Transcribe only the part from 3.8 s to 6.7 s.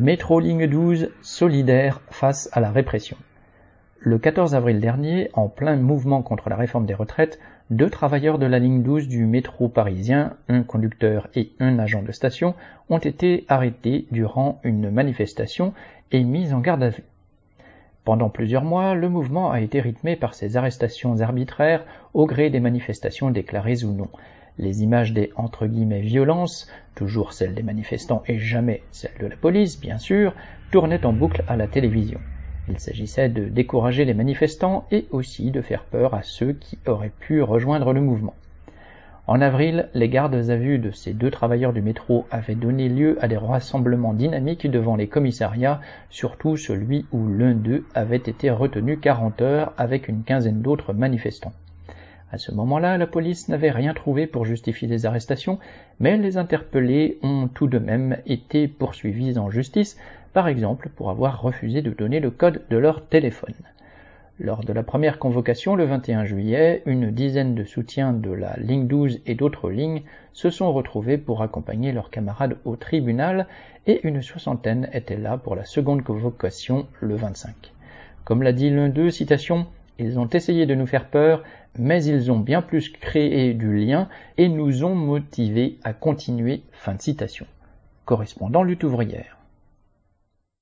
Le 14 avril dernier, en plein mouvement contre la